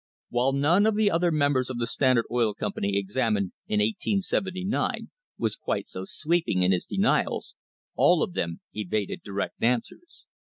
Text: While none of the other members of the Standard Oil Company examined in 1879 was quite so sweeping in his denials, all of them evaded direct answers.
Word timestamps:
While 0.29 0.53
none 0.53 0.87
of 0.87 0.95
the 0.95 1.11
other 1.11 1.29
members 1.31 1.69
of 1.69 1.77
the 1.77 1.85
Standard 1.85 2.25
Oil 2.31 2.55
Company 2.55 2.97
examined 2.97 3.51
in 3.67 3.79
1879 3.81 5.11
was 5.37 5.55
quite 5.55 5.85
so 5.87 6.05
sweeping 6.05 6.63
in 6.63 6.71
his 6.71 6.87
denials, 6.87 7.53
all 7.95 8.23
of 8.23 8.33
them 8.33 8.61
evaded 8.73 9.21
direct 9.23 9.61
answers. 9.61 10.25